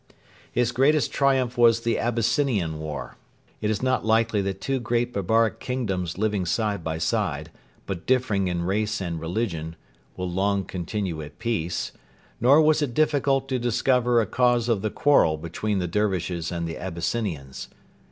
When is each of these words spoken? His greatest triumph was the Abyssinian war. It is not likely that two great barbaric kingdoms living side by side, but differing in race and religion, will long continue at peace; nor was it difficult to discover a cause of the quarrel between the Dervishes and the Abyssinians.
His 0.51 0.71
greatest 0.71 1.11
triumph 1.11 1.59
was 1.59 1.81
the 1.81 1.99
Abyssinian 1.99 2.79
war. 2.79 3.17
It 3.61 3.69
is 3.69 3.83
not 3.83 4.03
likely 4.03 4.41
that 4.41 4.59
two 4.59 4.79
great 4.79 5.13
barbaric 5.13 5.59
kingdoms 5.59 6.17
living 6.17 6.43
side 6.43 6.83
by 6.83 6.97
side, 6.97 7.51
but 7.85 8.07
differing 8.07 8.47
in 8.47 8.63
race 8.63 8.99
and 8.99 9.21
religion, 9.21 9.75
will 10.17 10.27
long 10.27 10.63
continue 10.65 11.21
at 11.21 11.37
peace; 11.37 11.91
nor 12.39 12.59
was 12.63 12.81
it 12.81 12.95
difficult 12.95 13.47
to 13.49 13.59
discover 13.59 14.19
a 14.19 14.25
cause 14.25 14.67
of 14.69 14.81
the 14.81 14.89
quarrel 14.89 15.37
between 15.37 15.77
the 15.77 15.87
Dervishes 15.87 16.51
and 16.51 16.67
the 16.67 16.77
Abyssinians. 16.79 17.67